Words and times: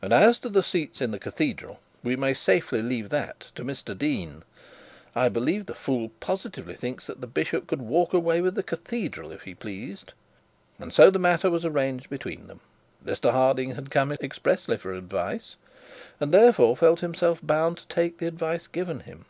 And 0.00 0.12
as 0.12 0.38
to 0.38 0.48
the 0.48 0.62
seats 0.62 1.00
in 1.00 1.10
the 1.10 1.18
cathedral, 1.18 1.80
we 2.04 2.14
may 2.14 2.32
safely 2.32 2.80
leave 2.80 3.08
that 3.08 3.50
to 3.56 3.64
Mr 3.64 3.98
Dean. 3.98 4.44
I 5.16 5.28
believe 5.28 5.66
the 5.66 5.74
fool 5.74 6.10
positively 6.20 6.74
thinks 6.74 7.08
that 7.08 7.20
the 7.20 7.26
bishop 7.26 7.66
could 7.66 7.82
walk 7.82 8.12
away 8.12 8.40
with 8.40 8.54
the 8.54 8.62
cathedral, 8.62 9.32
if 9.32 9.42
he 9.42 9.56
pleased.' 9.56 10.12
And 10.78 10.94
so 10.94 11.10
the 11.10 11.18
matter 11.18 11.50
was 11.50 11.64
arranged 11.64 12.08
between 12.08 12.46
them. 12.46 12.60
Mr 13.04 13.32
Harding 13.32 13.74
had 13.74 13.90
come 13.90 14.12
expressly 14.12 14.76
for 14.76 14.94
advice, 14.94 15.56
and 16.20 16.30
therefore 16.30 16.76
felt 16.76 17.00
himself 17.00 17.40
bound 17.42 17.78
to 17.78 17.86
take 17.88 18.18
the 18.18 18.28
advice 18.28 18.68
given 18.68 19.00
him. 19.00 19.24